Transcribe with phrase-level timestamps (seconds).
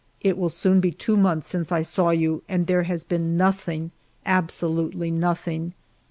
[0.29, 3.91] It will soon be two months since I saw you, and there has been nothing,
[4.25, 5.75] absolutely nothing.